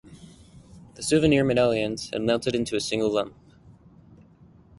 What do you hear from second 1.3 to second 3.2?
medallions had melted into a single